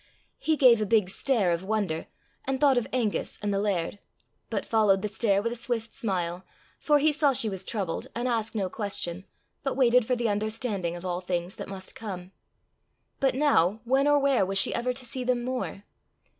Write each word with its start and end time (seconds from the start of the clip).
He 0.39 0.57
gave 0.57 0.81
a 0.81 0.85
big 0.87 1.11
stare 1.11 1.51
of 1.51 1.63
wonder, 1.63 2.07
and 2.45 2.59
thought 2.59 2.75
of 2.79 2.87
Angus 2.91 3.37
and 3.39 3.53
the 3.53 3.59
laird; 3.59 3.99
but 4.49 4.65
followed 4.65 5.03
the 5.03 5.07
stare 5.07 5.43
with 5.43 5.51
a 5.51 5.55
swift 5.55 5.93
smile, 5.93 6.43
for 6.79 6.97
he 6.97 7.11
saw 7.11 7.33
she 7.33 7.49
was 7.49 7.63
troubled, 7.63 8.07
and 8.15 8.27
asked 8.27 8.55
no 8.55 8.67
question, 8.67 9.25
but 9.61 9.77
waited 9.77 10.03
for 10.03 10.15
the 10.15 10.27
understanding 10.27 10.95
of 10.95 11.05
all 11.05 11.21
things 11.21 11.55
that 11.57 11.69
must 11.69 11.93
come. 11.93 12.31
But 13.19 13.35
now, 13.35 13.81
when 13.83 14.07
or 14.07 14.17
where 14.17 14.43
was 14.43 14.57
she 14.57 14.73
ever 14.73 14.91
to 14.91 15.05
see 15.05 15.23
them 15.23 15.43
more? 15.45 15.83